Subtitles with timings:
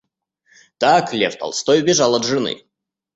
[0.79, 2.65] Так, Лев Толстой бежал от жены.